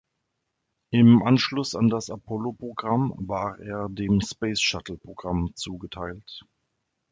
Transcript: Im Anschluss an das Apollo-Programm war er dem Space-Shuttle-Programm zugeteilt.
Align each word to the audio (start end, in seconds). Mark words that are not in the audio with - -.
Im 0.89 1.21
Anschluss 1.21 1.75
an 1.75 1.87
das 1.87 2.09
Apollo-Programm 2.09 3.13
war 3.17 3.59
er 3.59 3.87
dem 3.87 4.19
Space-Shuttle-Programm 4.19 5.51
zugeteilt. 5.53 6.41